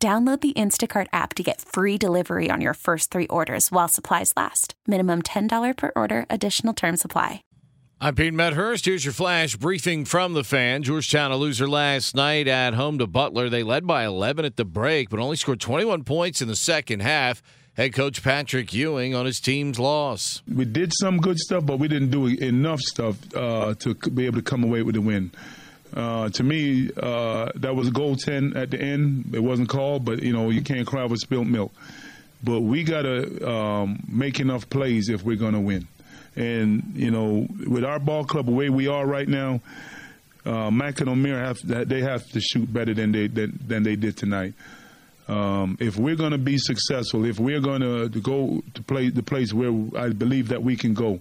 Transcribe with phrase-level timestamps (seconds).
[0.00, 4.32] Download the Instacart app to get free delivery on your first three orders while supplies
[4.36, 4.74] last.
[4.86, 7.42] Minimum $10 per order, additional term supply.
[8.00, 8.84] I'm Pete Medhurst.
[8.84, 10.84] Here's your flash briefing from the fan.
[10.84, 13.48] Georgetown a loser last night at home to Butler.
[13.48, 17.00] They led by 11 at the break, but only scored 21 points in the second
[17.00, 17.42] half.
[17.74, 20.42] Head coach Patrick Ewing on his team's loss.
[20.46, 24.36] We did some good stuff, but we didn't do enough stuff uh, to be able
[24.36, 25.32] to come away with the win.
[25.94, 29.34] Uh, to me, uh, that was a goaltend at the end.
[29.34, 31.72] It wasn't called, but, you know, you can't cry over spilled milk.
[32.42, 35.88] But we got to um, make enough plays if we're going to win.
[36.36, 39.60] And, you know, with our ball club, the way we are right now,
[40.44, 43.96] uh, Mac and Omer have they have to shoot better than they than, than they
[43.96, 44.54] did tonight.
[45.26, 49.22] Um, if we're going to be successful, if we're going to go to play the
[49.22, 51.20] place where I believe that we can go,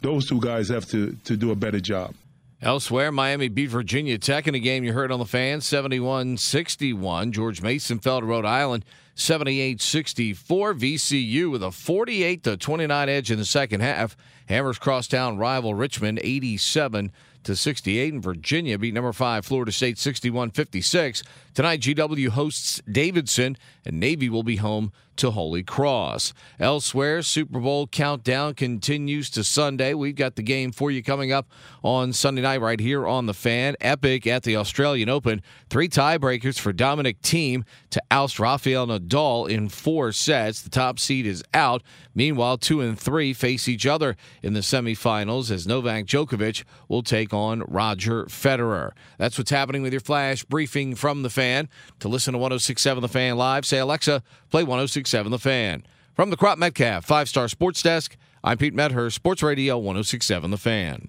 [0.00, 2.14] those two guys have to, to do a better job.
[2.62, 7.32] Elsewhere, Miami beat Virginia Tech in a game you heard on the fan 71 61.
[7.32, 8.84] George Mason fell to Rhode Island
[9.20, 10.74] 78 64.
[10.74, 14.16] VCU with a 48 29 edge in the second half.
[14.48, 17.12] Hammers crosstown rival Richmond 87
[17.44, 18.14] to 68.
[18.14, 21.22] And Virginia beat number five Florida State 61 56.
[21.52, 26.32] Tonight, GW hosts Davidson, and Navy will be home to Holy Cross.
[26.58, 29.92] Elsewhere, Super Bowl countdown continues to Sunday.
[29.92, 31.48] We've got the game for you coming up
[31.82, 33.76] on Sunday night right here on the fan.
[33.80, 35.42] Epic at the Australian Open.
[35.68, 40.62] Three tiebreakers for Dominic Thiem to oust Rafael Nadal in four sets.
[40.62, 41.82] The top seed is out.
[42.14, 47.34] Meanwhile, two and three face each other in the semifinals as Novak Djokovic will take
[47.34, 48.92] on Roger Federer.
[49.18, 51.68] That's what's happening with your flash briefing from the Fan.
[52.00, 55.84] To listen to 1067 The Fan live, say, Alexa, play 1067 The Fan.
[56.14, 61.08] From the Cropp-Metcalfe five star sports desk, I'm Pete Medhurst, Sports Radio 1067 The Fan.